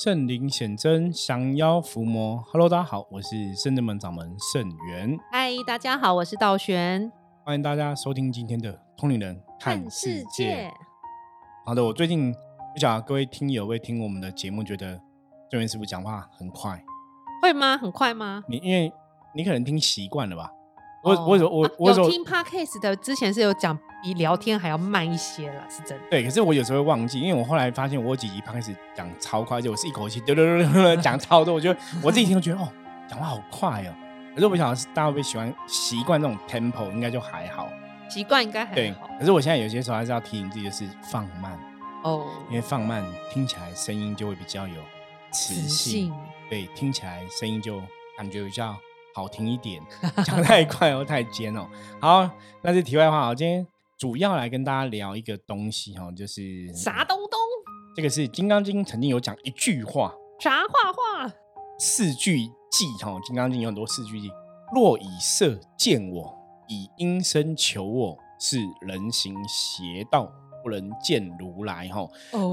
[0.00, 2.40] 圣灵显真，降妖伏魔。
[2.52, 5.18] Hello，大家好，我是圣真门掌门圣元。
[5.32, 7.10] 嗨，大家好，我是道玄。
[7.44, 10.70] 欢迎大家收听今天的《通灵人看世界》。
[11.66, 14.92] 好的，我最近不晓得各位听友会听我们的节目，觉得
[15.50, 16.80] 圣元师傅讲话很快，
[17.42, 17.76] 会吗？
[17.76, 18.44] 很快吗？
[18.48, 18.92] 你因为
[19.34, 20.48] 你可能听习惯了吧？
[21.02, 26.04] 我我我我有听 podcast 的，之前是有讲比聊天还要慢一些了，是真的。
[26.10, 32.68] 对，可是我有时候会忘记，因为我后来发现我有几集 podcast 讲超快，就我是一口气丢丢丢丢讲超多，我觉得我自己听都觉得哦，
[33.08, 33.94] 讲话好快哦。
[34.34, 37.68] 可是我想大家会不会喜欢习惯这种 tempo，应该就还好。
[38.08, 38.74] 习惯应该还好。
[38.74, 41.58] 对，可是我现在有些时候还是要提醒自己，就是放慢
[42.04, 44.80] 哦，因为放慢听起来声音就会比较有
[45.32, 46.12] 磁性，
[46.48, 47.82] 对，听起来声音就
[48.16, 48.76] 感觉比较。
[49.14, 49.82] 好听一点，
[50.24, 51.66] 讲太快哦，太尖哦。
[52.00, 52.30] 好，
[52.62, 53.26] 那是题外话。
[53.26, 53.66] 我今天
[53.98, 57.38] 主要来跟大家聊一个东西哈，就是啥东东？
[57.96, 61.34] 这个是《金刚经》曾经有讲一句话，啥话话？
[61.80, 62.38] 四句
[62.70, 64.30] 偈哈，《金刚经》有很多四句偈。
[64.72, 66.32] 若以色见我，
[66.68, 70.32] 以音声求我，是人行邪道。
[70.60, 72.06] 不能见如来哈，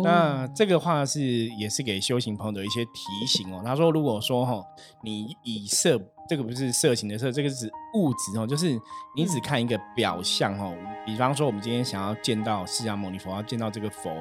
[0.04, 1.22] 那这个话是
[1.58, 3.64] 也是给修行朋友的一些提醒哦。
[3.66, 4.64] 他说，如果说哈，
[5.04, 8.80] 你以色这个不是色情的色，这个是物质哦，就是
[9.16, 10.76] 你只看一个表象哦。
[11.06, 14.12] 比方说，我们今天想要见到释迦牟尼佛，要见到这个佛，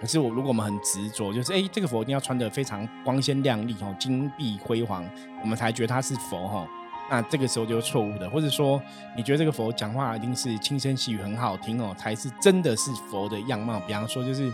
[0.00, 5.04] 可是我如果我们很执着，就是哎，这个佛一定要穿的非常光鲜亮丽哦，金碧辉煌，
[5.42, 6.68] 我们才觉得他是佛哈。
[7.10, 8.80] 那这个时候就是错误的，或者说
[9.16, 13.80] 你觉得这个佛讲话一定是轻声细语很好听哦，才是真的是佛的样貌。
[13.80, 14.50] 比方说就是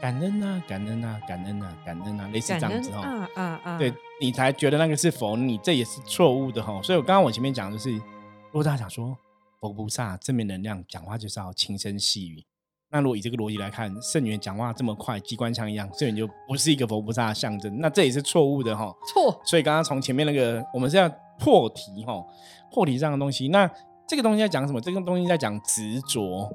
[0.00, 3.00] 感恩啊，感恩啊，感恩啊，感恩啊，类似这样子哦。
[3.00, 3.78] 啊啊啊！
[3.78, 6.80] 对你才觉得那个是佛，你这也是错误的哈。
[6.82, 9.16] 所以我刚刚我前面讲的是，如果大家想说
[9.60, 12.44] 佛菩萨正面能量讲话就是要轻声细语，
[12.90, 18.94] 那如果以这个逻辑来看，圣元讲话这么快，机关枪一样，圣元就不是一个佛菩萨的象征，那这也是错误的哈。
[19.12, 19.40] 错。
[19.44, 21.10] 所以刚刚从前面那个，我们是要。
[21.38, 22.24] 破题哈，
[22.72, 23.70] 破题这样的东西，那
[24.08, 24.80] 这个东西在讲什么？
[24.80, 26.50] 这个东西在讲执着。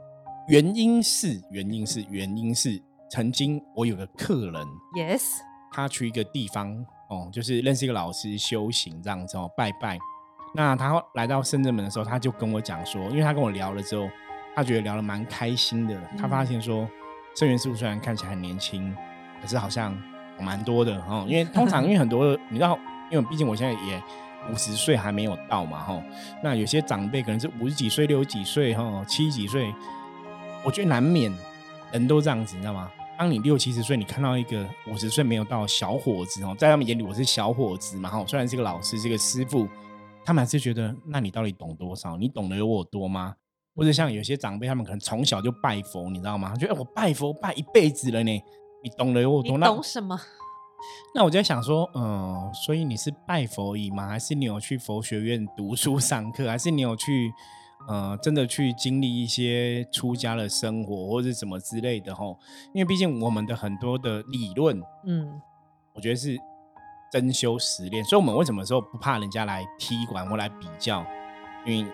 [0.48, 2.82] 原因是，原因是，原因是，
[3.12, 5.22] 曾经我有个客人，yes，
[5.72, 10.00] 他去一个地方哦，就是认识一个老师修行这样子哦，拜拜。
[10.56, 14.10] 那他来到深圳门的时候，他就跟我讲说，因为他跟我聊了之后，
[14.56, 15.96] 他觉得聊得蛮开心的。
[16.18, 16.90] 他发现说，
[17.36, 18.96] 圣元师傅虽然看起来很年轻，
[19.42, 19.96] 可是好像
[20.40, 21.26] 蛮多的哦。
[21.28, 22.80] 因为通常， 因为很多你知道，
[23.12, 24.02] 因为毕竟我现在也。
[24.52, 26.04] 五十岁还没有到嘛，哈，
[26.44, 29.72] 那有些长辈可能是五十几岁、六十几岁、哈七十几岁，
[30.66, 31.32] 我觉得难免
[31.92, 32.92] 人都这样子，你知道吗？
[33.18, 39.68] 当你六七十岁，你看到一个五十岁没有到小伙子哦，在他们眼里我是小伙子嘛，哈，虽然是个老师，是个师傅，
[40.26, 42.18] 他们还是觉得，那你到底懂多少？
[42.18, 43.36] 你懂得有我多吗？
[43.76, 46.56] 或者像有些长辈，他们可能从小就拜佛，你知道吗？
[46.56, 48.32] 觉得我拜佛拜一辈子了呢，
[48.84, 49.58] 你懂得有我多？
[49.58, 50.20] 你懂什么？
[51.14, 54.08] 那我就在想说，嗯，所以你是拜佛仪吗？
[54.08, 56.50] 还是你有去佛学院读书上课？
[56.50, 57.32] 还是你有去，
[57.88, 62.14] 呃，真的去经历一些出家的生活，或者什么之类的？
[62.16, 62.38] 吼，
[62.74, 65.42] 因为毕竟我们的很多的理论，嗯，
[65.94, 66.38] 我觉得是
[67.12, 68.04] 真修实练。
[68.04, 71.06] 所以，我们为什么说不怕人家来踢馆或来比较？
[71.66, 71.92] 因为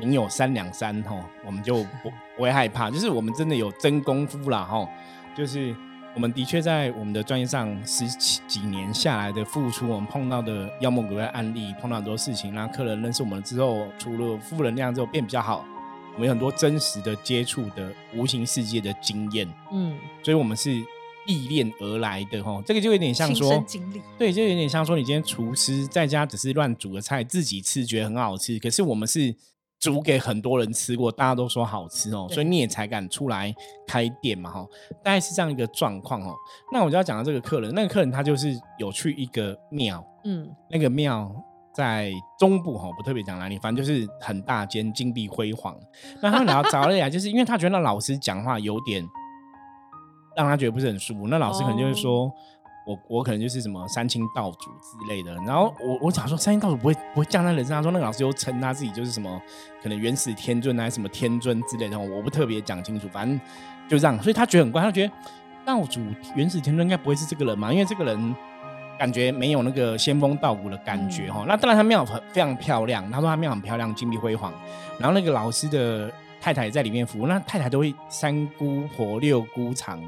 [0.00, 2.90] 您有三两三，吼，我们就不 不会害怕。
[2.90, 4.88] 就是我们真的有真功夫了，吼，
[5.36, 5.74] 就是。
[6.18, 8.04] 我们的确在我们的专业上十
[8.48, 15.64] 几年下来的付出，我们碰到的妖魔鬼怪案例，碰到很多事情，让客人认识我们之后，除了负能量之后变比较好，
[16.14, 20.70] 我们有很多真实的接触的无形世界的经验，嗯，所以我们是
[21.28, 22.60] 历练而来的哈。
[22.66, 23.64] 这个就有点像说，
[24.18, 29.36] 对，就有点像说，你今天厨师在家只是乱煮个菜，自己吃觉得很好吃，可是我们是。
[29.80, 33.54] 煮给很多人吃过，大家都说好吃哦，所以你也才敢出来
[33.86, 34.66] 开店嘛，哈，
[35.04, 36.34] 大概是这样一个状况哦。
[36.72, 41.32] 那我就要讲到这个客人，那个客人他就是有去一个庙，嗯，那个庙
[41.72, 45.76] 在中部哈，不特别讲哪里，反正就是很大间，金碧辉煌。
[46.20, 49.06] 那他们聊找了来， 就是因为他觉得那老师讲话有点
[50.36, 52.30] 让他觉得不是很舒服，那老师可能就是说。
[52.88, 59.38] 我我可能就是什么三清道主之类的，然后我我想说三清道主不会不会降在人身上，说那个老师又称他自己就是什么
[59.82, 63.38] 可能元始天尊还是什么天尊之类的，我不特别讲清楚，反正
[63.90, 65.12] 就这样，所以他觉得很怪，他觉得
[65.66, 66.00] 道主
[66.34, 68.34] 元始天尊应该不会是这个人嘛，因为这个人
[68.98, 71.44] 感觉没有那个仙风道骨的感觉哈。
[71.46, 74.50] 那当然他庙很非常漂亮，他说他庙很漂亮，金碧辉煌，
[74.98, 80.02] 然后那个老师的太太在里面服务，那太太都会三姑婆六姑长。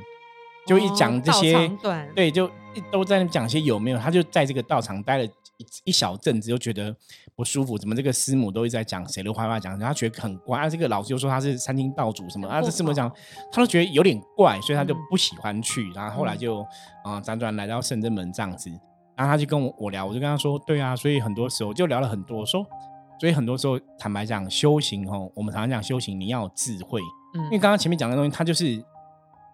[0.71, 1.69] 就一讲这些，
[2.15, 6.95] 对，就一都在那讲些有没有，他就在这个道场待了一一小阵子就觉得
[7.35, 10.61] 不舒服，怎么这个师母都一直在讲谁的坏话，讲他觉得很怪。
[10.61, 13.11] 啊，这个老师又说他是三清道主什么啊，这师母讲
[13.51, 15.91] 他都觉得有点怪，所以他就不喜欢去。
[15.91, 16.61] 然后后来就
[17.03, 18.71] 啊辗转来到圣真门这样子，
[19.17, 22.65] 然后他就跟我我聊，我就跟他说，对啊，所以很多时候就聊了很多，说
[23.19, 27.01] 所以很多时候坦白讲，修行哦，我们常常讲修行，你要有智慧，
[27.35, 28.81] 嗯因为刚刚前面讲的东西，他就是。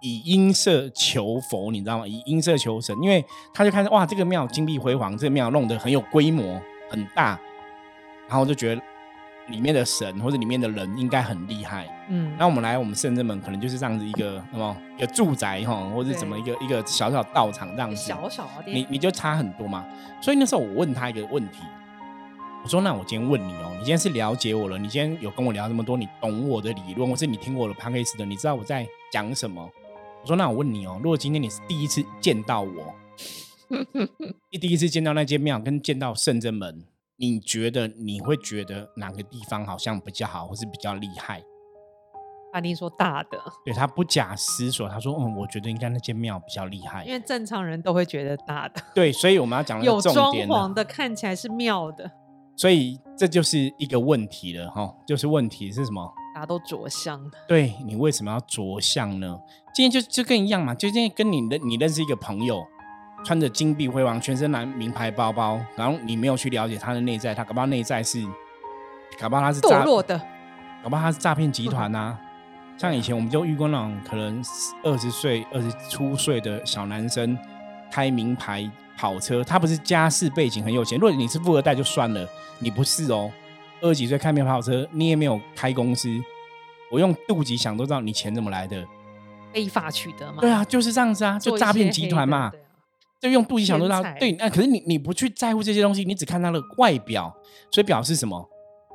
[0.00, 2.06] 以音色求佛，你知道吗？
[2.06, 6.60] 以音色求神，因为他就看哇，这个庙金碧辉煌，这个庙弄得很有规模，
[6.90, 7.38] 很大，
[8.28, 8.82] 然后就觉得
[9.48, 11.86] 里面的神或者里面的人应该很厉害。
[12.08, 19.84] 嗯，那我们来我们圣真门，可能就是这样子一个什么一个住宅哈，或者怎么一个一个小小道场这样子，小小的你你就差很多嘛。
[20.20, 21.58] 所以那时候我问他一个问题，
[22.62, 29.70] 我说：“那我今天问你哦，你今天是了解我了，你今天有跟我聊这么多，你懂我的理论，或是你听过我的 p a c k a g e 的，你知道我在讲什么？”
[30.26, 32.92] 我说：“那我问你哦，如果今天你是第一次见到我，
[34.50, 36.84] 你第一次见到那间庙，跟见到圣真门，
[37.16, 41.44] 你觉得你会觉得哪个地方好像比较好，或是比较厉害？”
[42.52, 47.04] 阿丁说大的，对他不假思索，他说：“嗯，我觉得应该那间庙比较厉害。
[47.04, 52.10] 因为正常人都会觉得大的，对，所以我们要讲那有装潢的看起来是庙的，
[52.56, 56.12] 所以这就是一个问题了哈，就是问题是什么？
[56.34, 59.38] 大家都着相的，对你为什么要着相呢？
[59.74, 62.66] 今天就就跟一样嘛，就今天跟你认你认识一个朋友，
[63.24, 68.22] 穿着金碧辉煌、全身蓝名牌包包，然后你没有去了解他的内在，他搞不好内在是，
[69.18, 70.18] 搞不好他是诈堕，落的，
[70.82, 72.18] 搞不好他是诈骗集团呐、
[72.78, 74.42] 像以前我们就遇过那种可能
[74.82, 77.36] 二十岁、二十出岁的小男生
[77.90, 82.28] 开名牌跑车，他不是家世背景很有钱，如果你是富二代就算了，
[82.58, 83.30] 你不是哦，
[83.80, 86.08] 二十几岁开名牌跑车，你也没有开公司，
[86.90, 88.84] 我用肚脐想都知道你钱怎么来的。
[89.52, 92.52] 非法取得嘛，对啊，就是这样子啊，就诈骗集团嘛，
[93.20, 97.34] 就用肚脐想都知道对，那可是你你不去在乎这些东西，你只看他的外表，
[97.70, 98.48] 所以表示什么？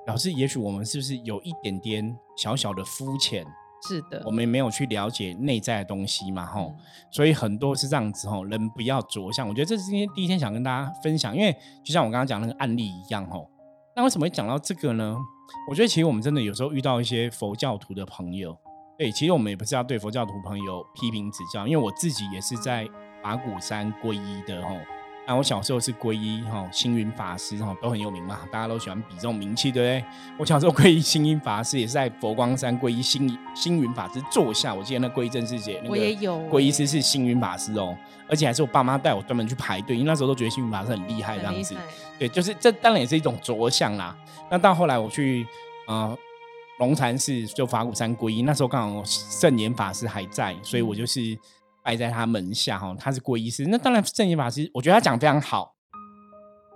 [0.05, 3.45] 表示也许我们是不是有一点点小小的肤浅，
[3.87, 6.73] 是的，我们没有去了解内在的东西嘛，吼。
[6.75, 6.75] 嗯
[7.11, 9.45] 所以很多是这样子吼，人不要着相。
[9.47, 11.51] 我觉得这是今天第一天想跟大家分享，因为
[11.83, 13.49] 就像我刚刚讲那个案例一样吼。
[13.95, 15.17] 那为什么会讲到这个呢？
[15.69, 18.57] 我觉得其实我们真的有时候遇到一些佛教徒的朋友，
[18.97, 22.87] 对，其实我们也不是要对佛教徒朋友批评指教，因为我自己也是在
[23.21, 24.77] 法鼓山皈依的吼。
[25.27, 30.11] 那我小时候是皈依哈星云法师哈，都很有名嘛，大家都喜欢比这种名气，对不对？
[30.37, 34.73] 我小时候皈依星云法师，也是在佛光山皈依星星云法师座下。
[34.73, 37.95] 我记得那皈依正师姐，那个我也有皈依师是星云法师哦，
[38.27, 41.75] 而且还是我爸妈带我专门去排队，因为那时候都觉得星云法师很厉害这样子。
[42.17, 44.15] 对，就是这当然也是一种着相啦。
[44.49, 45.45] 那到后来我去
[45.87, 46.17] 呃
[46.79, 51.37] 龙禅寺就法鼓山皈依，那时候刚好圣严法师还在，所以我就是
[51.83, 53.65] 拜在他门下哈，他是皈依师。
[53.67, 55.75] 那当然圣严法师，我觉得他讲得非常好。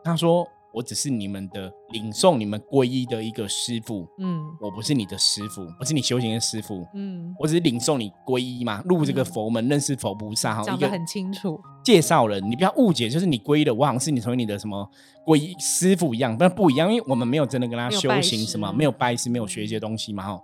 [0.04, 14.88] 他说：“我只是你们的领送你们皈依的一个师傅，嗯我不是你的师傅，不是你修行的师傅，嗯，我只是领受你皈依嘛，入这个嗯佛门，认识佛菩萨哈，讲的很清楚，介绍人，你不要误解，就是你皈依的，我好像是你成为你的什么
[15.26, 20.40] 皈依师傅一样，但不一样，因为我们没有真的跟他修行什么，没有拜师，没有学一些东西嘛哈。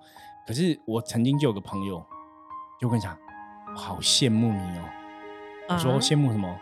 [0.48, 2.04] 可是我曾经就有个朋友，
[2.80, 3.31] 就跟我讲，我
[3.76, 4.84] 好羡慕你哦。
[5.70, 6.54] 我说啊羡慕什么？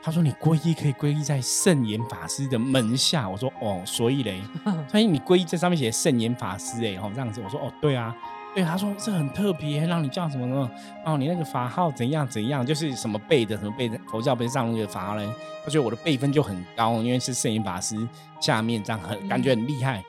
[0.00, 3.28] 他说你皈依可以皈依在圣严法师的门下。
[3.28, 4.40] 我说哦，所以嘞，
[4.88, 7.42] 所以你皈依这上面写圣严法师哎，哦这样子。
[7.44, 8.14] 我说哦，对啊，
[8.54, 8.64] 对。
[8.64, 10.70] 他说这很特别，让你叫什么什么
[11.04, 15.28] 哦，你那个法号怎样怎样，就是什么辈的什么辈的，佛教不是上那个法号嘞？
[15.64, 17.96] 他觉得我的辈分就很高，因为是圣严法师
[18.40, 20.02] 下面这样很感觉很厉害。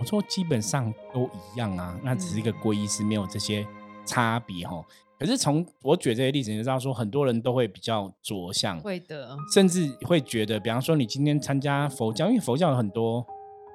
[0.00, 3.64] 我说基本上都一样啊，那只是一个皈依是，没有这些
[4.04, 4.82] 差别哈。
[5.18, 13.24] 可是从我举这些例子，你知道说，很多人都会比较着相，会的，甚至会觉得，比方说你今天参加佛教，因为佛教有很多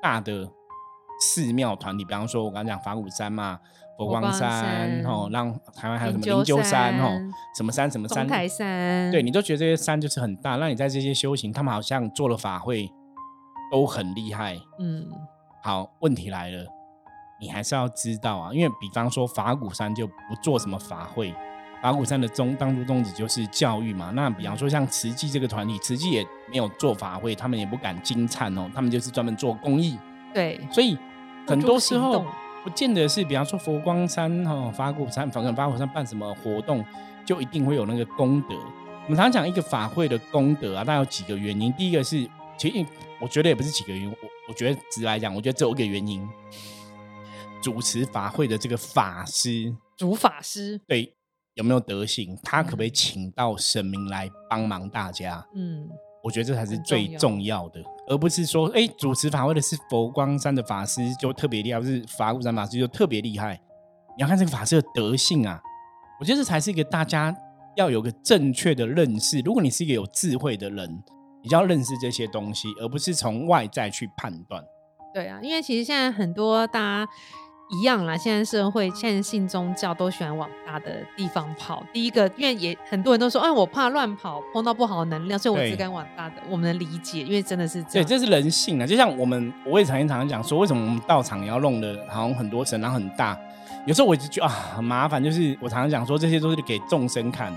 [0.01, 0.48] 大的
[1.21, 3.59] 寺庙团体，比方说我刚刚讲法鼓山嘛，
[3.98, 7.17] 佛光光山山哦，让台湾还有什么灵鹫山哦，
[7.57, 12.91] 什么山什么山，中台山，对你都觉得这些山就是很大，那你在这些修行，他们好像做了法会
[13.71, 14.59] 都很厉害。
[14.79, 15.07] 嗯，
[15.63, 16.65] 好，问题来了，
[17.39, 21.34] 你还是要知道啊，因为比方说法鼓山就不做什么法会，
[21.81, 24.12] 法鼓山的宗当初宗旨就是教育嘛。
[24.13, 29.98] 那比方说像慈济这个团体，慈济也没有做法会，他们也不敢金灿哦，他们就是专门做公益，
[30.34, 30.98] 对，所以
[31.48, 32.25] 很多时候
[32.63, 36.84] 不见得是，比方说佛光山哦、法鼓山、反正法鼓山办什么活动，
[37.25, 38.55] 就一定会有那个功德。
[39.05, 41.72] 我们常常讲一个法会的功德啊，大概有几个原因。
[41.74, 42.86] 第一个是，其实
[43.19, 44.17] 我觉得也不是几个原因，我
[44.50, 46.27] 我觉得直来讲，我觉得只有一个原因，
[47.61, 51.15] 主持法会的这个法师，主法师，对
[51.55, 55.45] 有没有德行，他可不可以请到神明来帮忙大家？
[55.55, 55.87] 嗯，
[56.23, 63.59] 我觉得这才是最重要的，而不是说，哎，主持法会的是佛光山的法师就特别厉害，或是法鼓山法师就特别厉害。
[64.17, 65.61] 你要看这个法师的德性啊，
[66.19, 67.35] 我觉得这才是一个大家
[67.75, 69.39] 要有个正确的认识。
[69.41, 71.03] 如果你是一个有智慧的人，
[71.41, 74.63] 你就要认识这些东西，而不是从外在去判断。
[75.13, 77.11] 对啊，因为其实现在很多大家
[77.69, 81.83] 一样啦，现在社会现在信宗教都喜欢往大的地方跑。
[81.93, 86.35] 第一个，因为也很多人都说，哎，我怕乱跑，碰到不好的能量，所以我对只敢往大的。
[86.49, 88.07] 我们能理解，因为真的是这对，样。
[88.07, 88.88] 这是人性啊。
[88.88, 93.38] 就像我们，我也常常讲说，为什么我们道场要弄的好像很多神，然后很大？
[93.85, 95.23] 有时候我就觉得啊，很麻烦。
[95.23, 97.53] 就是我常常讲说，这些都是给众生看，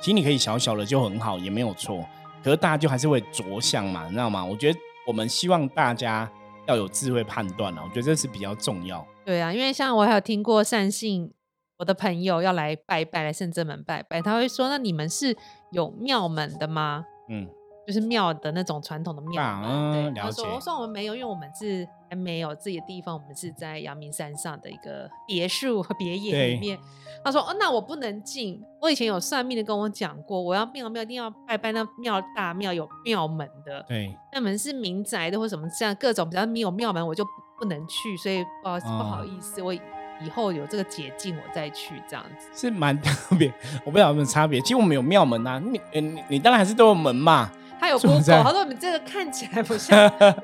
[0.00, 2.04] 其实你可以小小的就很好，也没有错。
[2.42, 4.44] 可是大家就还是会着相嘛，你知道吗？
[4.44, 6.28] 我觉得我们希望大家
[6.66, 9.06] 要有智慧判断啊，我觉得这是比较重要。
[9.24, 11.32] 对啊，因为像我还有听过善信，
[11.78, 15.36] 我的朋友要来拜拜，来圣真门拜拜，他会说：“那你们是
[15.70, 17.04] 有庙门的吗？
[17.28, 17.48] 嗯，
[17.86, 19.70] 就是庙的那种传统的庙啊门。
[19.70, 26.78] 嗯了对，他说：“解我说我们没有，因为我们是还没有自己的地方，我们是在阳明山上的一个别墅和别野里面。”
[27.24, 28.60] 他说：“哦，那我不能进。
[28.80, 37.30] 我以前有算命的跟我讲过，我要庙庙一定要拜拜那庙大庙有庙门的，对，那门是民宅的或什么这样各种比较没有庙门，我就不
[37.62, 42.48] 不能去，所以不好意思、不好哦意思，我以后有这个捷径我再去这样子。
[42.52, 43.52] 是蛮特别。
[43.84, 44.60] 我不知道有没有差别。
[44.62, 45.80] 其实我们有庙门啊，你
[46.26, 47.48] 你当然还是都有门嘛。
[47.82, 49.98] 他有是不 Google，他说你们这个看起来不像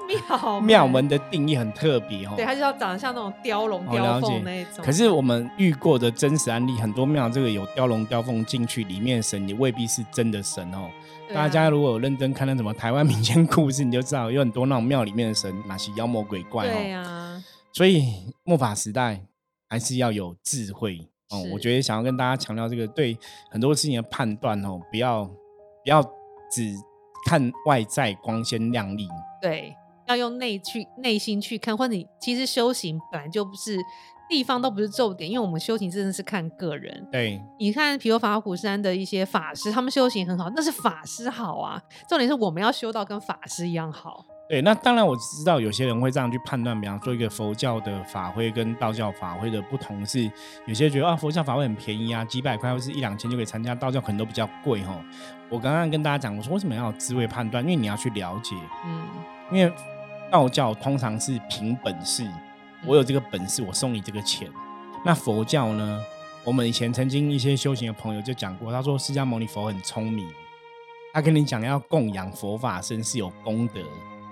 [0.08, 2.32] 庙 庙门，的定义很特别哦。
[2.34, 4.84] 对，他就要长得像那种雕龙哦雕凤那一种。
[4.84, 10.90] 可是我们遇过的真实案例，很多庙这个有雕龙雕凤进去，里面的神也未必是真的神哦。
[11.30, 17.02] 啊大家如果有认真看那什么台湾民间故事，你就知道有很多那种庙里面的神哪些妖魔鬼怪对哦。
[17.06, 19.20] 啊，所以末法时代
[19.68, 20.98] 还是要有智慧
[21.30, 21.40] 哦。
[21.52, 23.16] 我觉得想要跟大家强调这个，对
[23.48, 26.02] 很多事情的判断哦，不要不要
[26.50, 26.74] 只
[27.28, 29.06] 看外在光鲜亮丽。
[29.38, 33.78] 对，要用内去内心去看，或者你其实修行本来就不是
[34.30, 37.06] 地方都不是重点，因为我们修行真的是看个人。
[37.12, 41.78] 对，你看，比如法鼓山的一些法师，他们修行很好，那是法师好啊。
[42.08, 44.24] 重点是我们要修到跟法师一样好。
[44.48, 50.30] 对，那当然我知道有些人会这样去判断，比方说一个佛教的法会跟道教法会的不同是，
[50.64, 54.98] 有些觉得啊佛教法会很便宜啊，几百块或是一两千就可以参加，道教可能都比较贵哈。
[55.50, 57.62] 我刚刚跟大家讲，我说为什么要有智慧判断？
[57.62, 59.06] 因为你要去了解，嗯，
[59.52, 59.70] 因为
[60.30, 62.26] 道教通常是凭本事，
[62.86, 64.50] 我有这个本事，我送你这个钱。
[65.04, 66.02] 那佛教呢？
[66.44, 70.26] 我们以前曾经一些修行的朋友就讲过，他说释迦牟尼佛很聪明，
[71.12, 73.82] 他跟你讲要供养佛法身是有功德，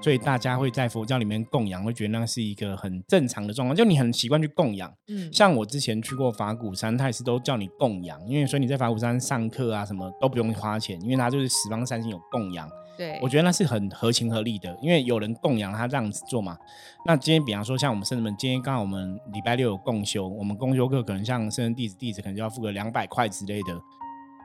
[0.00, 4.92] 所以大家会在佛教里面供养，会觉得那是一个很正常的状况，就你很习惯去供养。
[5.08, 12.68] 嗯，像我之前去过法鼓山，他也是都叫你供养，因为所以你在法鼓山上课啊什么都不用花钱，因为他就是十方三星有供养。
[12.96, 16.56] 对，我觉得那是很合情合理的，因为有人供养他这样子做嘛。
[17.04, 23.78] 那今天比方说像我们圣人们，今天刚好我们礼拜六有共修，我们共修课可能像圣人弟子弟子可能就要付个两百块之类的。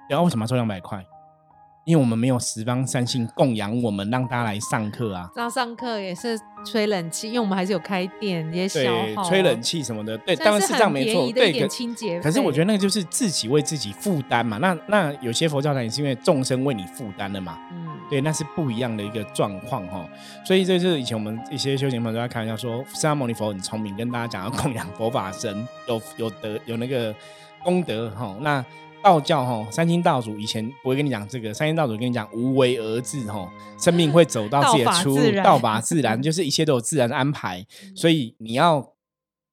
[0.09, 1.05] 然后为什么要收两百块？
[1.83, 5.29] 因为我们没有十方三星供养我们，让大家来上课啊。
[5.33, 11.31] 这样上课也是吹冷气，因为我们还是有开店，也消对耗，，吹冷气什么的，对，算当然是这样很没错。
[11.31, 12.19] 对，可清洁。
[12.21, 14.57] 可是我觉得那个就是自己为自己负担嘛。
[14.57, 17.57] 那那有些佛教团也是因为众生为你负担的嘛。
[17.71, 20.07] 嗯，对，那是不一样的一个状况哈。
[20.45, 27.13] 所以这就是以前我们一些修行朋友都在开玩笑说，释迦牟尼佛很聪明，跟大家讲要供养佛法神，有有德有那个
[27.63, 28.37] 功德哈。
[28.39, 28.63] 那
[29.03, 37.65] 道教哈，三清道祖以前不会跟你讲这个，三清道祖跟你讲无为而治哈，生命会走到自己的出，道法自然，就是一切都有自然安排。
[37.95, 38.93] 所以你要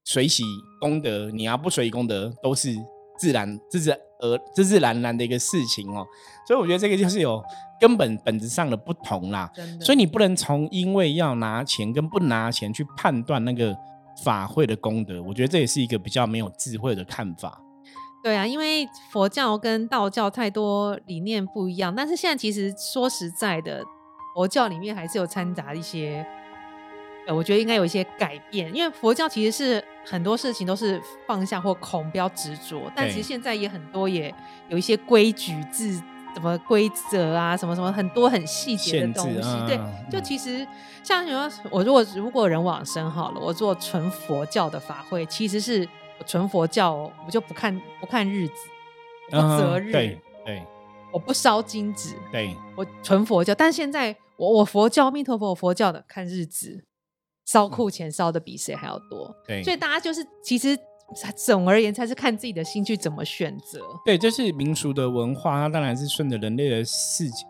[0.04, 0.44] 随喜
[0.80, 2.74] 功德，你要不随喜功德，都是
[3.18, 3.90] 自然、自自
[4.20, 6.06] 而自自然然的一个事情哦。
[6.46, 7.42] 所以我觉得这个就是有
[7.80, 9.50] 根本本质上的不同啦。
[9.80, 13.76] 所以你不能从因为要拿钱跟不拿钱去判断那个
[14.24, 17.60] 法会的功德，我觉得这也是一个比较没有智慧的看法。
[18.22, 23.82] 对啊，因为佛教跟道教太多理念不一样，但是现在其实说实在的，
[24.34, 26.26] 佛教里面还是有掺杂一些，
[27.26, 34.34] 呃，我觉得应该有一些改变，因为佛教其实是很多事情都是放下或空，不要执着，但其实现在也很多也
[34.68, 36.02] 有一些规矩制。
[36.34, 39.76] 什么规则啊，什么什么很多很细节的东西，嗯对，
[40.08, 40.64] 就嗯其实
[41.02, 45.88] 像比如说我如果如果人往生好了，我做纯佛教的法会，其实是我
[46.26, 48.54] 纯佛教哦，我就不看不看日子，
[49.30, 50.62] 不择日，嗯对对
[51.12, 53.54] 我不烧金纸，对，我纯佛教。
[53.54, 56.84] 但现在我我佛教，阿弥陀佛，我佛教的看日子，
[57.46, 60.78] 烧库钱烧的比谁还要多，对所以大家就是其实
[61.34, 63.80] 总而言之，还是看自己的心去怎么选择。
[64.04, 67.48] 对，这是民俗的文化，它当然是顺着人类的事情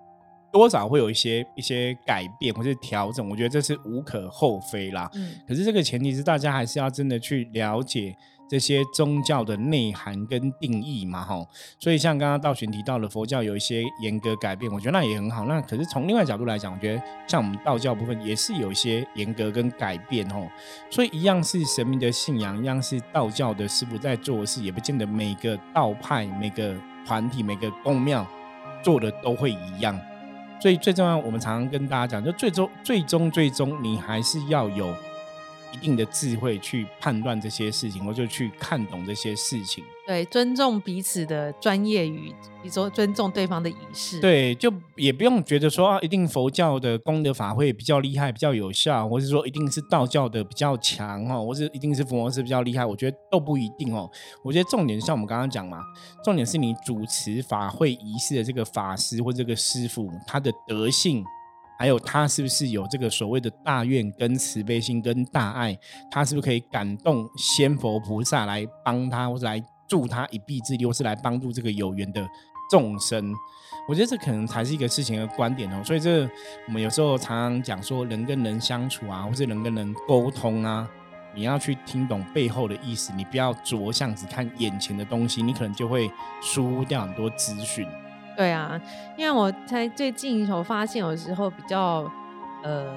[0.52, 5.10] 多少会有一些一些改变或者调整，我觉得这是无可厚非啦。
[5.14, 8.16] 嗯，可是这个前提是大家还是要真的去了解
[8.48, 11.46] 这些宗教的内涵跟定义嘛，哈。
[11.78, 15.44] 所以像刚刚道玄提到的佛教有一些严格改变，我觉得那也很好。
[15.44, 20.48] 那可是从另外角度来讲，我觉得像我们道教部分也是有一些严格跟改变，哦。
[20.90, 26.74] 所以一样是神明的信仰，一样是道教的师傅在做事，也不见得每个道派、每个
[27.06, 28.26] 团体、每个宫庙
[28.82, 29.98] 做的都会一样。
[30.60, 34.92] 所以最重要，我们常常跟大家讲，就最终、最终、最终，你还是要有。
[35.72, 39.84] 一定的智慧去判断这些事情，或者去看懂这些事情。
[40.06, 42.30] 对，尊重彼此的专业与，
[42.62, 44.18] 比如说尊重对方的仪式。
[44.20, 52.86] 对，就也不用觉得说啊，一定佛教的功德法会比较厉害、比较有效，或是说一定是道教的比较强哦，或是一定是佛摩斯比较厉害。
[52.86, 54.10] 我觉得都不一定哦。
[54.42, 55.82] 我觉得重点像我们刚刚讲嘛，
[56.24, 61.22] 重点是你主持法会仪式的这个法师或这个师傅，他的德性。
[61.78, 65.78] 还有他是不是有这个所谓的大愿跟慈悲心跟大爱？
[66.10, 72.26] 他是不是可以感动仙佛菩萨来帮他，或者来助他一臂之力，或是来帮助这个有缘的
[72.70, 73.32] 众生？
[73.88, 75.82] 我觉得这可能才是一个事情的观点哦。
[75.84, 76.28] 所以这
[76.66, 80.86] 我们有时候常常讲说，人跟人相处啊，或是人跟人沟通啊，
[81.34, 86.10] 你要去听懂背后的意思，你不要着相只看眼前的东西，你可能就会
[86.42, 87.86] 疏忽掉很多资讯。
[88.38, 88.80] 对啊，
[89.16, 92.08] 因为我才最近我发现，有时候比较
[92.62, 92.96] 呃，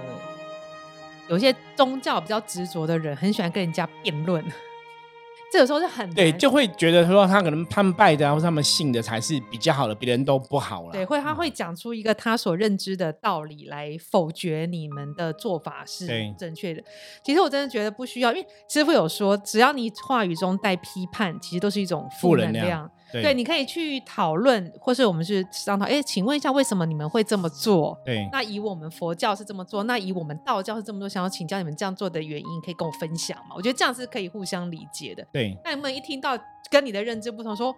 [1.27, 4.45] 有些宗教比较执着的人，很喜欢跟人家辩论。
[5.51, 10.91] 这个时候是很对，就会觉得说他可能他们拜的，或者他们信的才是比较好的，别人都不好了。
[10.91, 16.07] 对，会他会讲出一个他所认知的道理来否决你们的做法是
[16.37, 16.83] 正确的。
[17.23, 22.89] 其实我真的觉得不需要，因为师傅有说，只要你话语中带批判，其实都是一种负能量。
[23.11, 25.85] 对，你可以去讨论，或是我们是商讨。
[25.85, 27.97] 哎，请问一下，为什么你们会这么做？
[28.05, 33.55] 对，那以我们佛教是这么做，那以我们道教是这么做，想要请教你们这样做的原因，可以跟我分享吗？
[33.55, 35.25] 我觉得这样是可以互相理解的。
[35.31, 36.37] 对，那你们一听到
[36.69, 37.75] 跟你的认知不同，说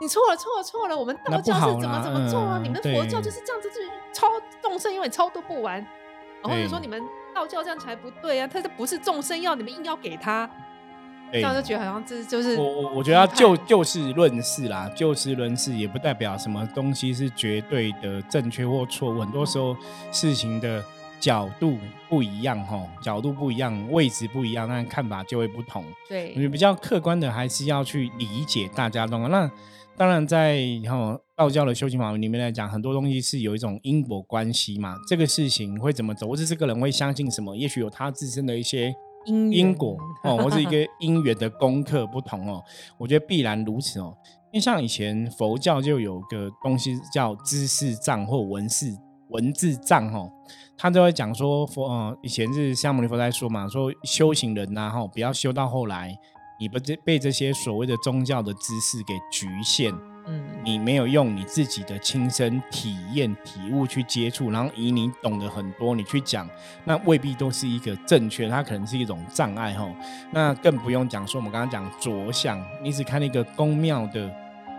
[0.00, 2.60] 你错了，错了，错了，我们道教是怎么怎么做啊？
[2.62, 4.26] 你们佛教就是这样子，就是超
[4.62, 5.86] 众生因为超度不完，
[6.42, 7.02] 或者说你们
[7.34, 8.46] 道教这样才不对啊？
[8.46, 10.48] 他这不是众生要，你们硬要给他。
[11.32, 19.20] 这样就觉得好像这就是我我我觉得要就就事论事啦，就事论事也不代表什么东西是绝对的正确或错误。
[19.20, 19.76] 很多时候
[20.10, 20.84] 事情的
[21.20, 25.84] 角度不一样，哈，角度不一样，位置不一样，那看法就会不同。
[26.08, 29.04] 对，比较客观的还是要去理解大家。
[29.04, 29.50] 那
[29.96, 34.96] 当然，在哈道教的修行法门里面来讲，很多东西是有一种因果关系嘛。
[35.06, 38.94] 这个事情会怎么走，或者这个人会相信什么，也许有他自身的一些。
[39.26, 42.62] 因因果 哦，或是一个因缘的功课不同哦，
[42.98, 44.16] 我觉得必然如此哦。
[44.52, 48.96] 因为像以前佛教就有个东西叫知识藏或文字
[49.28, 50.28] 文字藏哦，
[50.76, 56.18] 他都会讲说佛呃，以前是像牟尼佛在说嘛，说修行人呐哈，不要修到后来，
[56.58, 59.94] 你不这被这些所谓的宗教的知识给局限。
[60.60, 66.48] 嗯，你没有用你自己的亲身体验、体悟去接触，然后以你懂得很多，你去讲，
[66.84, 69.88] 那未必都是一个正确，它可能是一种障碍哈。
[70.30, 74.30] 那更不用讲说，我们刚刚讲着相，你只看那个宫庙的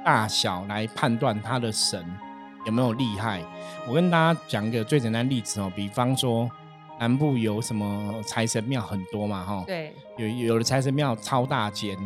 [0.06, 2.06] 大小来判断它的神
[2.66, 3.42] 有没有厉害。
[3.88, 6.50] 我跟大家讲一个最简单例子哦，比方说
[7.00, 11.98] 南部有什么财神庙很多嘛哈，对，有有的财神庙超大间，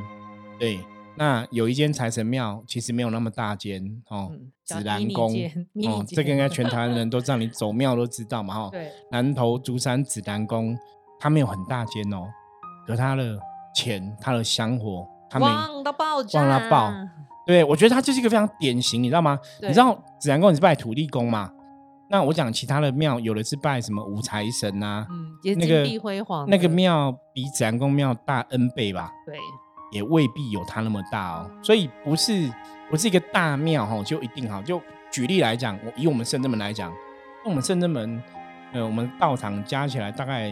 [0.58, 0.80] 对。
[1.18, 4.32] 那有一间财神庙，其实没有那么大间哦，
[4.64, 5.32] 紫兰宫
[5.88, 8.70] 哦，这个应该全台湾人都知道，你走庙都知道嘛哈。
[8.74, 10.78] 对，南投竹山紫兰宫，
[11.20, 12.28] 它没有很大间哦，
[12.86, 13.40] 可它的
[13.74, 16.94] 钱、它的香火，它旺到爆，旺到爆。
[17.46, 19.40] 对，我觉得它就是一个非常典型，你知道吗？
[19.62, 21.52] 你知道紫兰宫你是拜土地公嘛？
[22.10, 29.12] 那我讲其他的庙，有的是拜什么五财神呐，嗯，那个辉煌，那个庙比紫兰宫庙大 N 倍吧？
[29.26, 29.38] 对。
[29.96, 32.52] 也未必有它那么大哦，所以不是
[32.90, 34.62] 不是一个大庙哈，就一定好。
[34.62, 36.94] 就举例来讲，我以我们圣真门来讲，
[37.46, 38.22] 我们圣真门，
[38.74, 40.52] 呃，我们道场加起来大概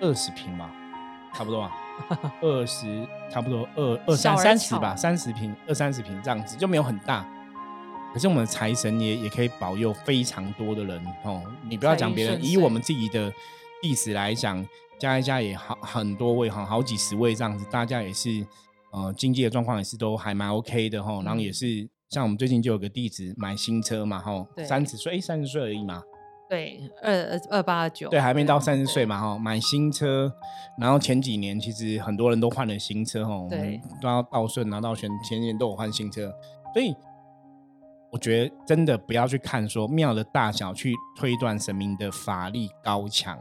[0.00, 0.70] 二十平吧，
[1.34, 1.70] 差不多啊，
[2.40, 7.22] 二十差不多二二三三十吧，三十平二三十平这样子就没有很大。
[8.14, 11.42] 可是我们财神也也可以保佑非常多的人哦。
[11.68, 13.30] 你不要讲别人，以我们自己的
[13.82, 14.66] 历史来讲。
[14.98, 18.46] 加一加也好很多位哈，好几十位这样子，大家也是
[18.92, 21.22] 呃经济的状况也是都还蛮 OK 的哈。
[21.24, 26.02] 然后也是像我们最近就有个弟子买新车嘛哈，三十岁三十岁而已嘛，
[26.48, 30.32] 对，二二八九，对，还没到三十岁嘛哈，买新车，
[30.78, 36.32] 然后前几年其实很多人都换了新车哈，对，都要到顺拿到前前年都有换新车，
[36.72, 36.94] 所以。
[38.12, 43.36] 我觉得真的不要去看说庙的大小去推断神明的法力高强。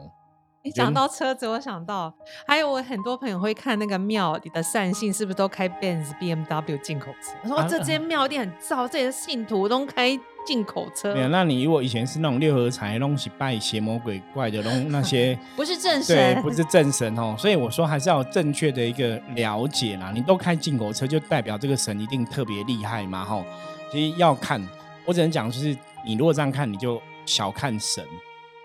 [0.65, 2.13] 你讲到车子，我想到
[2.47, 7.35] 还有我很多朋友会看那个庙里的善信是不是都开 Benz、BMW 进口车。
[7.43, 11.13] 我说这间庙一定很造，这些信徒都开进口车。
[11.13, 17.35] 没有，那你如果以前是那种六合彩弄起拜邪魔鬼怪的弄那些， 不是正神，对，不是正神哦。
[17.37, 20.13] 所以我说还是要正确的一个了解啦。
[20.15, 23.25] 你都开进口车，就代表这个神一定特别厉害嘛？
[23.25, 23.43] 吼，
[23.91, 24.65] 其实要看，
[25.03, 28.01] 我只能讲就是，你如果这样看，你就小看神。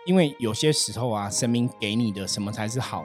[0.09, 3.05] 因为有些时候啊，神明给你的什么才是好？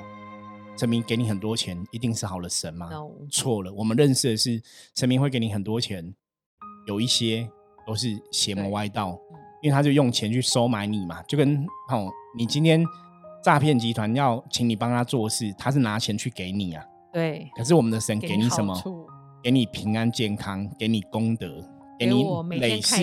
[0.77, 2.89] 神明给你很多钱，一定是好的神吗？
[3.29, 4.63] 错了，我们认识的是
[4.95, 6.15] 神明会给你很多钱，
[6.87, 7.45] 有一些
[7.85, 9.19] 都是邪魔歪道，
[9.61, 12.81] 因为他就用钱去收买你嘛，就跟哦，你今天
[13.43, 16.85] 诈骗集团要请你帮他做事，他是拿钱去给你啊。
[17.11, 17.51] 对。
[17.57, 18.73] 可是我们的神给你什么？
[19.43, 21.69] 给你平安健康，给你功德。
[22.03, 22.95] 给你累世，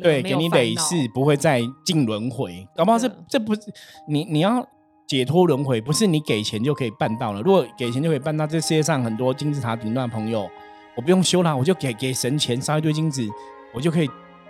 [0.00, 3.60] 对，给你累世不会再进轮回，搞不好这这不是
[4.08, 4.66] 你你要
[5.06, 7.42] 解脱轮回，不是你给钱就可以办到了。
[7.42, 10.48] 如果给钱就可以办到，这世界上很多金字塔顶端的朋友，
[10.96, 13.26] 我不用修了，我就给给神钱烧一堆金子，
[13.74, 14.08] 我就可以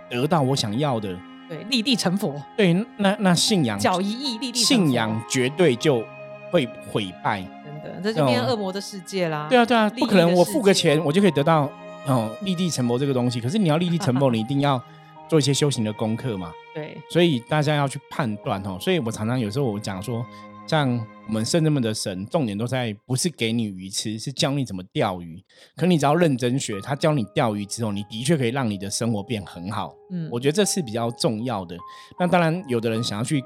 [0.09, 1.19] 得到我想要的。
[1.49, 2.35] 对，立地成佛。
[2.57, 6.05] 对，那那信仰脚一亿立地，信仰绝对就
[6.51, 7.43] 会毁败。
[7.65, 9.49] 真的，这就变恶魔的世界啦。
[9.51, 11.69] 对啊，对啊，不可能，我付个钱我就可以得到。
[12.07, 14.83] 哦，立地成佛这个东西，可是你要立地成佛，你一定要
[15.29, 16.53] 做一些修行的功课嘛。
[16.75, 18.77] 对，所以大家要去判断哦。
[18.81, 20.25] 所以我常常有时候我讲说，
[20.67, 20.89] 像
[21.29, 25.45] 我们圣人们的神，重点都在不是给你鱼吃，是教你怎么钓鱼。
[25.77, 29.95] 可你只要认真学，他教你钓鱼之后，你的确可以让你的生活变很好。
[30.11, 31.77] 嗯，我觉得这是比较重要的。
[32.19, 33.45] 那当然，有的人想要去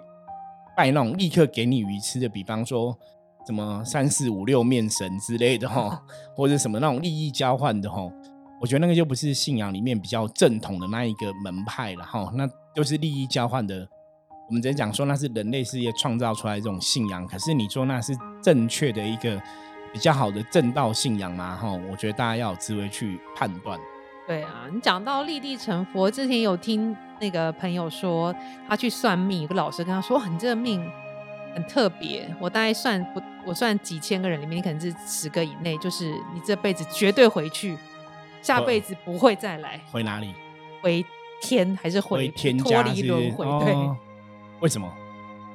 [0.76, 2.96] 拜那种立刻给你鱼吃的，比方说
[3.46, 6.00] 什么三四五六面神之类的哈，
[6.34, 8.08] 或者什么那种利益交换的哈。
[8.60, 13.86] 我觉得那个就不是信仰里面比较正统的那一个门派了哈，那就是利益交换的。
[14.48, 19.42] 我们只能讲说那是人类世界创造出来这种信仰，可是你说那是正确的一个
[19.92, 21.56] 比较好的正道信仰吗？
[21.60, 23.78] 哈，我觉得大家要有智慧去判断。
[24.26, 28.34] 对啊，你讲到立地成佛，之前有听那个朋友说，
[28.68, 30.84] 他去算命，有个老师跟他说：“你这个命
[31.54, 37.76] 很特别，我大概算不，我算几千个人里面，你可能是十个以内，就是你这辈子绝对回去。”
[38.46, 40.32] 下辈子不会再来，回哪里？
[40.80, 41.04] 回
[41.42, 43.44] 天还是回天脱离轮回？
[43.64, 43.74] 对，
[44.60, 44.88] 为什么？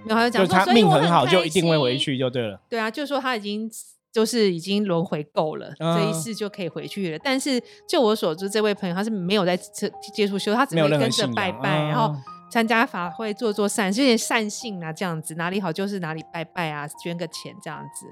[0.05, 2.59] 然后讲说他命很好，就一定会回去，就对了。
[2.67, 3.71] 对啊，就说他已经
[4.11, 7.19] 就是已经轮回够了，这一世就可以回去了。
[7.23, 12.13] 但是就我所知，这位朋友他是没有在接接触修，他只会跟着拜拜，然后
[12.51, 18.05] 参加法会，做做善，有点善性啊，这样子哪里好就是哪里拜拜啊，捐个钱这样子。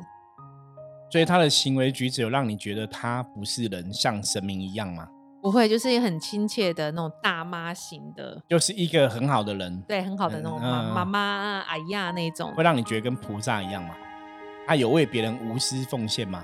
[1.09, 5.07] 所以他的行为举止有让你觉得他不是人，像神明一样吗？
[5.41, 11.65] 不会，就是很亲切的那种大妈型的，就是一个很好的人，对，很好的那种妈妈、啊
[12.13, 13.95] 那种，会让你觉得跟菩萨一样吗？
[14.67, 16.43] 他有为别人无私奉献吗？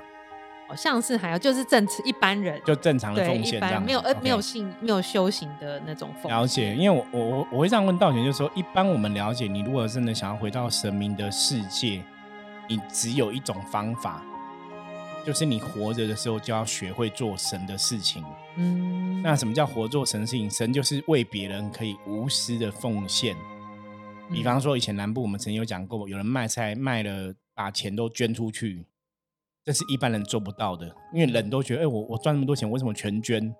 [0.67, 6.73] 好像是还有，就是正一般人就正常的奉献，这样没有呃没有信没有修行的那种奉了解。
[6.73, 12.01] 因为我我我我会这样问道玄，就是说，一般我们了解，你如果真的想要回到神明的世界，
[12.67, 14.23] 你只有一种方法。
[15.25, 18.23] 就是你活着的时候就要学会做神的事情。
[18.57, 20.47] 嗯，那什么叫活做神的事情？
[20.49, 23.35] 神就是为别人可以无私的奉献。
[24.31, 28.85] 比方说，以前南部我们曾经有讲过，有人卖菜卖了，把钱都捐出去，
[29.63, 30.85] 这是一般人做不到的。
[31.11, 33.53] 因为人都觉得，哎，我我赚那么多钱，为什么全捐？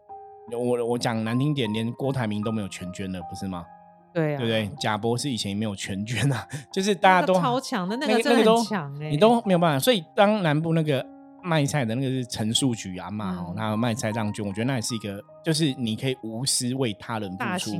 [0.51, 3.65] 我我讲难听点，连郭台铭都没有全捐了，不是吗？
[4.13, 4.69] 对，对不对？
[4.79, 9.79] 贾博士以前也没有全捐啊， 就是大家都超强的那个，那个都强哎，你都没有办法。
[9.79, 11.14] 所以当南部那个。
[11.45, 17.71] 卖菜的那个是陈树菊阿妈哦，他卖菜让捐，我觉得那也是一个，就是你可以无私为他人付出。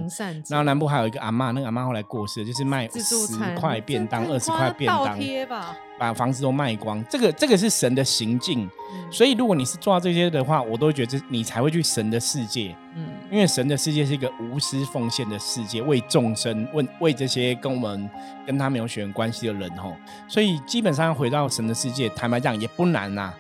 [0.48, 5.20] 然后南部还有一个阿妈，那个阿妈后来过世，就是卖十块便当、二十块便当，
[5.98, 7.04] 把房子都卖光。
[7.10, 8.70] 这个这个是神的行径，
[9.12, 12.76] 所以如果你是做到这些的话，我都觉得你才会去神的世界。
[12.96, 18.08] 嗯，因为神的世界是一个无私奉献的世界，为众生，为为这些跟我们
[18.46, 19.96] 跟他没有血缘关系的人吼，
[20.28, 23.34] 所以基本上回到神的世界，坦白讲也不难呐。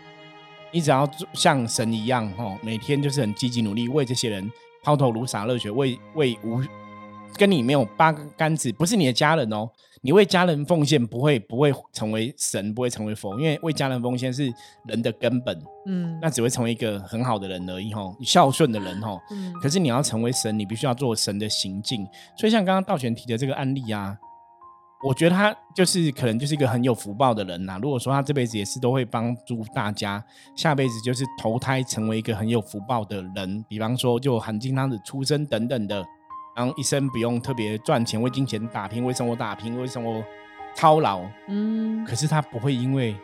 [0.75, 4.51] 你只要像神一样，哦，每天就是很积极努力，为这些人
[4.83, 6.61] 抛头颅洒热血，为为无
[7.37, 9.69] 跟你没有八竿子，不是你的家人哦。
[10.01, 14.53] 你为家人奉献，不会不会成为神，不会成为佛，因为为家人奉献是
[14.85, 15.57] 人的根本。
[15.85, 19.21] 嗯，那只会成为一个很好的人而已，吼，孝顺的人，吼。
[19.31, 19.53] 嗯。
[19.61, 22.05] 可是你要成为神，你必须要做神的行径。
[22.37, 24.17] 所以像刚刚道玄提的这个案例啊。
[25.05, 27.77] 我觉得他就是可能就是一个很有福报的人呐。
[27.79, 30.23] 如果说他这辈子也是都会帮助大家，
[30.55, 36.03] 下辈子就是投胎成为一个很有福报的人，比方说就含金汤的出生等等的，
[36.55, 40.23] 然后一生不用特别赚钱为金钱打拼，为生活打拼，为生活
[40.73, 41.21] 操劳。
[41.49, 43.15] 嗯，可是他不会因为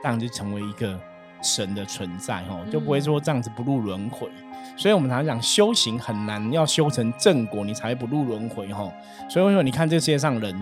[0.00, 0.96] 这样就成为一个
[1.42, 4.28] 神的存在哦，就不会说这样子不入轮回。
[4.76, 8.88] 所以我们常常讲修行很难，要修成正果，你才会不入轮回哈。
[9.28, 10.54] 所以为什么你看这个世界上人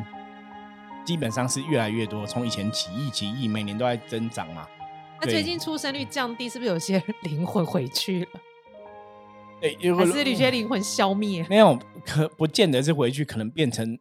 [1.07, 4.67] 基本上是越来越多，从以前几亿几亿，每年都在增长嘛。
[5.21, 8.29] 那最近出生率降低，是不是有些灵魂回去了？
[9.59, 11.47] 对，还是有些灵魂消灭？
[11.49, 13.99] 没有，可不见得是回去，可能变成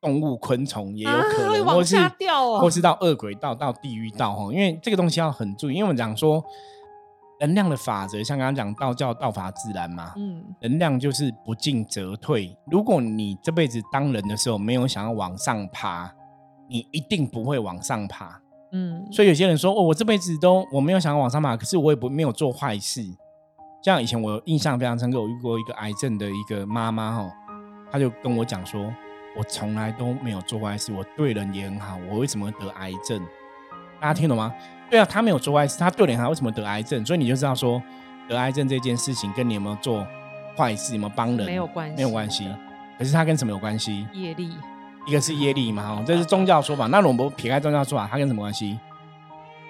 [0.00, 4.50] 动物、昆虫也有可能，往下掉哦，或是到恶鬼道、到地狱道哈。
[4.52, 6.42] 因为这个东西要很注意，因为我们讲说
[7.40, 12.56] 能量的法则，像刚刚讲道教道法自然嘛，嗯，能量就是不进则退。
[12.70, 16.10] 如果你这辈子当人的时候没有想要往上爬，
[16.68, 18.40] 你一定不会往上爬。
[18.72, 23.02] 嗯，所以有些人说，哦，我这辈子都我没有想要往上爬，可是我也不没有做坏事。
[23.82, 27.32] 像以前我印象非常深刻，我遇过一个癌症的一个妈妈哈，
[27.90, 28.92] 她就跟我讲说，
[29.38, 33.20] 我从来都没有做坏事，我对人也很好，我为什么得癌症？
[34.00, 34.52] 大家听懂吗？
[34.90, 37.06] 对啊，她没有做坏事，她对人好，为什么得癌症？
[37.06, 37.80] 所以你就知道说，
[38.28, 40.04] 得癌症这件事情跟你有没有做
[40.56, 42.52] 坏事，有没有帮人没有关系，没有关系。
[42.98, 44.04] 可是它跟什么有关系？
[44.12, 44.50] 业力。
[45.06, 46.86] 一个是业力嘛，哈，这是宗教说法。
[46.88, 48.78] 那我们撇开宗教说法，它跟什么关系？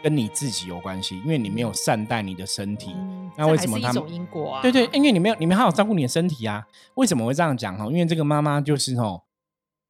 [0.03, 2.95] 跟你自己有关系，因为你没有善待你的身体。
[3.37, 4.09] 那为什么他们？
[4.09, 4.63] 因果啊。
[4.63, 6.65] 对对，因为你没有，你没好好照顾你的身体啊。
[6.95, 7.87] 为什么会这样讲哈？
[7.87, 9.23] 因为这个妈妈就是哦，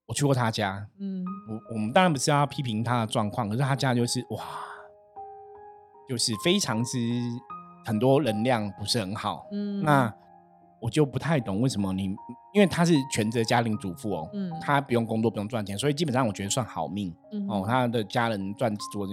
[0.06, 4.42] 我去过她家，嗯，我我们当然不是要批评她的状况，可是她家就是哇，
[6.08, 6.98] 就是非常之
[7.84, 10.12] 很多能量不是很好，嗯，那。
[10.86, 12.04] 我就不太懂为什么你，
[12.52, 17.12] 因为他是全职家庭主妇哦，嗯，他不用工作，不用赚钱，所以基本上我觉得算好命
[17.48, 17.64] 哦。
[17.66, 19.04] 他的家人赚多，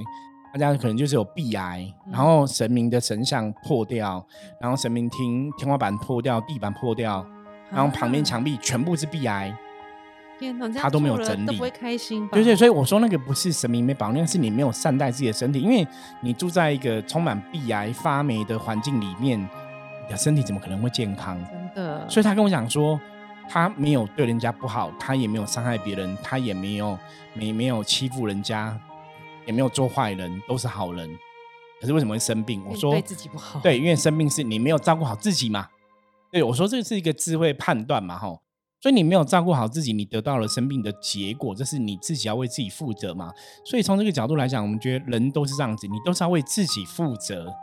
[0.52, 4.24] 他家可能就是有壁癌，然后神明的神像破掉，
[4.62, 7.26] 然后神明厅天花板破掉，地板破掉，
[7.72, 9.52] 然后旁边墙壁全部是壁癌，
[10.80, 12.30] 他都没有整理，不会开心。
[12.32, 15.88] 对对，所以我说那个不是神明没保，那个是你没有善待自己的身体，因为
[16.22, 19.50] 你住在一个充满壁癌发霉的环境里面。
[20.06, 21.38] 你的身体怎么可能会健康？
[21.50, 23.00] 真的，所以他跟我讲说，
[23.50, 26.98] 他没有对人家不好，他也没有伤害别人，他也没有
[27.34, 28.78] 没没有欺负人家，
[29.46, 31.10] 也没有做坏人，都是好人。
[31.80, 32.64] 可是为什么会生病？
[32.66, 35.68] 我说对自己不好，对，因为生病是你没有照顾好自己嘛。
[36.32, 38.42] 对，我说这是一个智慧判断嘛，吼。
[38.82, 43.32] 所以你没有照顾好自己，你得到了生病的结果，这是你自己要为自己负责嘛。
[43.64, 47.54] 所以从这个角度来讲，我们觉得人都是这样子，你都是要为自己负责。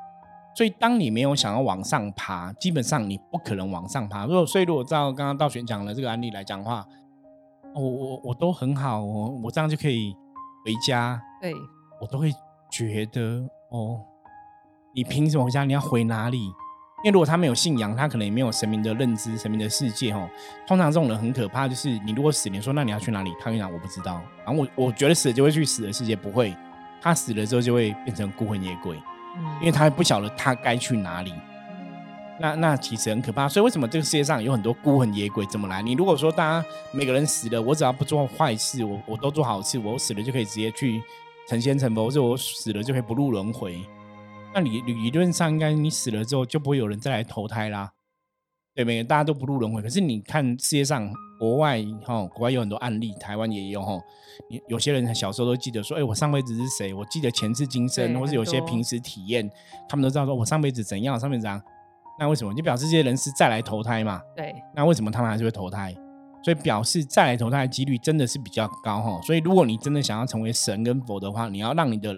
[0.55, 4.27] 所以，当你没有想要往上爬，基本上你不可能往上爬。
[4.27, 6.87] 如果所以，如果照刚刚道玄讲的这个案例来讲的话，
[7.75, 10.15] 我我我都很好，我我这样就可以
[10.65, 11.21] 回家。
[11.41, 11.55] 对，
[12.01, 12.33] 我都会
[12.71, 14.01] 觉得哦，
[14.95, 15.65] 你凭什么回家？
[15.65, 16.39] 你要回哪里？
[17.03, 20.13] 因为如果他没有信仰，他可能也没有神明的认知、神明的世界。
[20.13, 20.29] 哦，
[20.67, 23.31] 通常这种人很可怕，就是你如果死，你说那你要去哪里？
[23.41, 24.21] 他会讲我不知道。
[24.45, 26.55] 然后我我觉得死了就会去死的世界，不会。
[27.01, 29.01] 他死了之后就会变成孤魂野鬼。
[29.61, 31.33] 因为他不晓得他该去哪里，
[32.39, 33.49] 那那其实很可怕。
[33.49, 35.83] 所以为什么这个世界上有很多孤魂野鬼怎么来？
[35.83, 41.03] 你如果说大家每个人死了，我只要不做坏事，我我都做好事，我死了就可以直接去
[41.49, 43.81] 成仙成佛，或者我死了就可以不入轮回。
[44.55, 47.93] 那理理论上应该你死了之后就不会有人再来投胎啦。
[48.75, 49.03] 对没？
[49.05, 49.83] 大家都不入轮回。
[49.83, 53.99] 可是你看世界上国外哈，国外有很多案例，台湾也有哈。
[54.51, 56.93] 有有些人小时候都记得说，哎，我上辈子是谁？
[56.93, 59.51] 我记得前世今生，或是有些平时体验，
[59.89, 61.61] 他们都知道说我上辈子怎样，上辈子怎样。
[62.19, 62.53] 那为什么？
[62.53, 64.21] 就表示这些人是再来投胎嘛？
[64.37, 64.55] 对。
[64.77, 65.97] 那为什么他们还是会投胎？
[66.45, 69.19] 所以表示再来投胎的几率真的是比较高哈。
[69.23, 72.15] 所以如果你真的想要成为神跟佛的话，你要让你的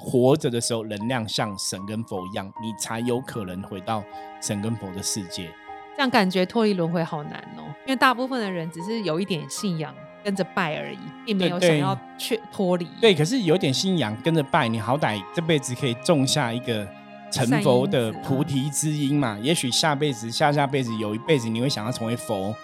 [0.00, 4.02] 活着的时候能量像神跟佛一样，你才有可能回到
[4.40, 5.50] 神跟佛的世界。
[5.96, 12.86] 这样感觉脱离轮回好难哦，因为大部分的人只是有一点信仰跟着拜而已，并没有想要去脱离。
[13.00, 16.86] 对，可是有点信仰跟着拜，你好歹这辈子可以种下一个
[17.30, 19.38] 成佛的菩提之因嘛。
[19.40, 22.54] 也许下辈子、下下辈子有一辈子你会想要成为佛，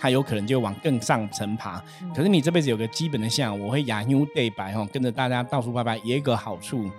[0.00, 1.80] 他有可能就往更上层爬。
[2.12, 6.90] 可是你这辈子有个基本的信仰，我会雅妞对白哈，跟着大家到处拜拜，也有个好处，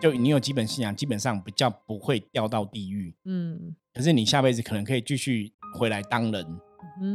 [0.00, 3.14] 就你有基本信仰，基本上比较不会掉到地狱。
[3.24, 3.74] 嗯。
[3.94, 6.60] 可是你下辈子可能可以继续回来当人，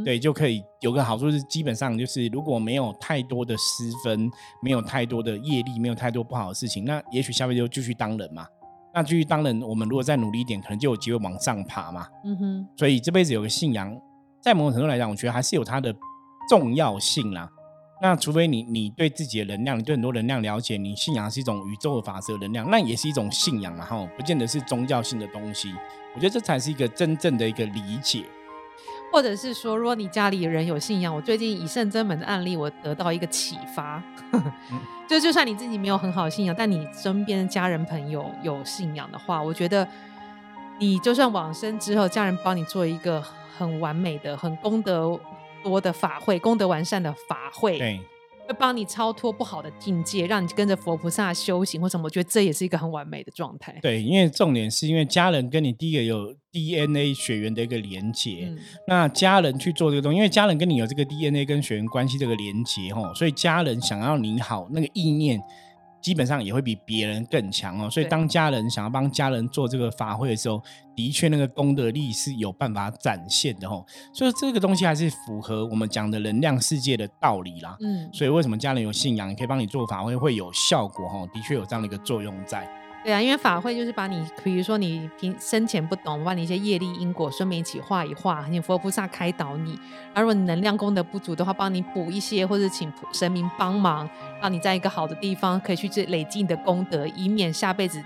[0.04, 4.28] 对，就可以有个好处是，基本上就是如果没有太多的失分，
[4.60, 8.46] 没有太多的业力，没有太多不好的事情，那也许下辈子就继续当人嘛。
[8.92, 12.08] 那继续当人，我们如果再努力一点，可能就有机会往上爬嘛。
[12.24, 12.68] 嗯哼。
[12.76, 13.96] 所以这辈子有个信仰，
[14.42, 15.94] 在某种程度来讲，我觉得还是有它的
[16.48, 17.48] 重要性啦。
[18.02, 25.72] 那除非你你对自己的能量，你对很多能量了解，你信仰是一种宇宙的法则能量，那也是一种信仰嘛，哈，不见得是宗教性的东西。
[26.12, 28.24] 我觉得这才是一个真正的一个理解。
[29.12, 34.02] 或者是说，如果你家里人有信仰，我最近以圣真门的案例，我得到一个启发，
[35.06, 39.86] 就就算你自己没有很好的信仰，但你身边的家人朋友有信仰的话，我觉得
[40.80, 43.22] 你就算往生之后，家人帮你做一个
[43.56, 45.20] 很完美的、很功德
[45.62, 48.00] 多的法会，功德完善的法会，对。
[48.44, 53.78] 会帮你超脱不好的境界，让你跟着佛菩萨修行或什么，我觉得这也是一个很完美的状态。
[53.80, 58.52] 对，因为重点是因为家人跟你第一个有 DNA 血缘的一个连接，
[58.88, 65.40] 那家人去做这个东西，因为家人跟你有这个 DNA 跟血缘关系这个连接哦，所以家人想要你好那个意念。
[66.02, 70.60] 基本上也会比别人更强哦，所以当家人想要帮家人做这个法会的时候，
[70.96, 73.86] 的确那个功德力是有办法展现的哦。
[74.12, 77.76] 所以这个东西还是符合我们讲的能量世界的道理啦。
[77.80, 81.28] 嗯，所以为什么家人有信仰，可以帮你做法会会有效果哦？
[81.32, 82.68] 的确有这样的一个作用在。
[83.04, 89.76] 对啊，因为法会就是把你，比如说你平生前不懂，把你一些业力因果顺便一起画一画，请佛菩萨开导你。
[90.14, 94.08] 而如果你能量功德不足的话，帮你补一些，或者请神明帮忙，
[94.40, 98.00] 让你在一个好的地方可以去这累积你的功德，以免下辈子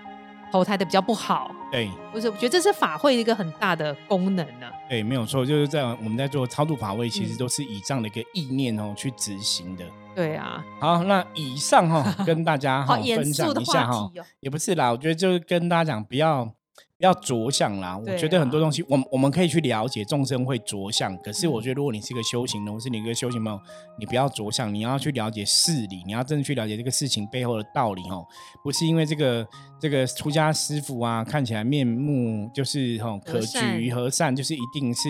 [0.50, 1.50] 投胎的比较不好。
[1.70, 4.66] 对，不是，我觉得这是法会一个很大的功能呢。
[4.88, 9.84] 对，没有错，就是在我们在做超度法会，其实都是以这样的一个意念哦去执行的。
[10.14, 16.52] 对啊，好，那以上哈跟大家 哈分享一下哈，也不是啦，我觉得就是跟大家讲，不要不
[16.98, 17.96] 要着相啦。
[17.98, 23.60] 我觉得很多东西，我我们可以去了解众生会着相，可是我觉得如果你是一个修行人，或是你一个修行朋友，
[23.98, 28.26] 你不要着相，你要去了解事理，你要真的去了解这个事情背后的道理哦，
[28.64, 29.46] 不是因为这个
[29.80, 35.08] 这个出家师傅啊看起来面目就是吼可举和善，就是一定是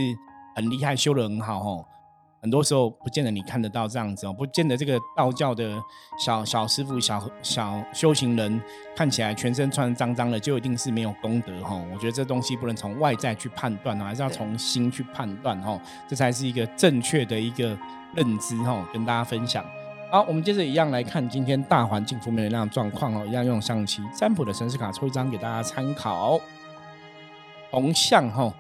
[0.55, 1.85] 很厉害，修的很好哦。
[2.47, 5.77] 很多时候不见得你看得到这样子哦，不见得这个道教的
[6.17, 8.63] 小小师傅、小小修行人
[8.95, 11.75] 看起来全身穿脏脏的，就一定是没有功德哈。
[11.93, 17.77] 我觉得这东西不能从外在去判断哦，还是要从心去判断哈，这才是一个正确的一个
[18.15, 18.89] 认知哈。
[18.93, 19.65] 跟大家分享。
[20.13, 26.41] 好，我们接着一样来看今天大环境负面能量状况哦，一样用象棋占卜的神士卡抽一张给大家参考。
[27.71, 28.53] 红象哈。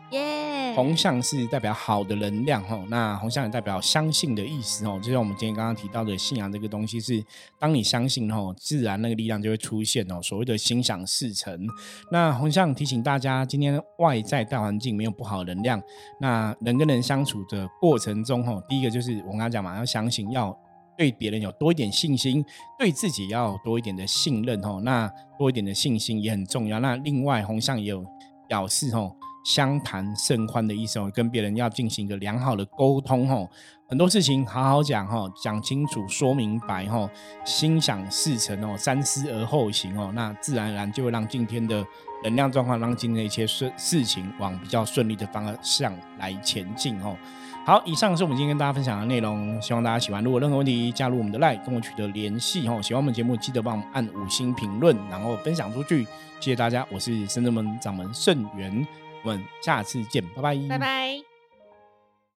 [0.74, 5.00] 红象是代表好的能量哈，那红象也代表相信的意思哦。
[5.02, 7.24] 就像我们今天刚刚提到的信仰这个东西，是
[7.58, 10.20] 当你相信后，自然那个力量就会出现哦。
[10.20, 11.66] 所谓的心想事成。
[12.12, 15.82] 那红象提醒大家，今天外在大环境没有不好的能量，
[16.20, 20.54] 那人跟人相处的过程中哈，第一个就是我刚刚讲嘛，要相信，要
[20.98, 22.44] 对别人有多一点信心，
[22.78, 24.78] 对自己要多一点的信任哦。
[24.84, 26.80] 那多一点的信心也很重要。
[26.80, 28.04] 那另外红象也有
[28.48, 29.12] 表示哦。
[29.44, 33.48] 相谈甚欢的意思哦，跟别人要进行一个良好的沟通哦，
[33.88, 37.08] 很多事情好好讲哈，讲清楚、说明白哦，
[37.44, 41.86] 心想事成哦，三思而后行哦，那自然而然就会让今天的
[42.24, 47.16] 能量状况，让今天的一切事事情往比较顺利的方向来前进哦。
[47.66, 50.22] 好，以上是我们今天跟大家分享的内容，希望大家喜欢。
[50.22, 52.80] 如果任何问题，加入我们的 LINE 跟我取得联系哦。
[52.80, 56.04] 喜欢我们节目，记得帮我们按五星评论，然后分享出去，
[56.38, 56.86] 谢谢大家。
[56.92, 58.86] 我是深圳门掌门盛元。
[59.24, 61.35] 我们下次见，拜拜，拜拜。